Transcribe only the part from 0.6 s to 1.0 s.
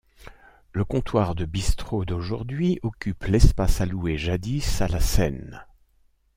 Le